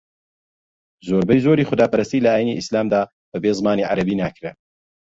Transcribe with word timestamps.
زۆربەی 1.07 1.43
زۆری 1.45 1.67
خوداپەرستی 1.69 2.23
لە 2.25 2.29
ئاینی 2.33 2.57
ئیسلامدا 2.57 3.01
بەبێ 3.33 3.51
زمانی 3.59 3.87
عەرەبی 3.89 4.19
ناکرێ 4.21 4.51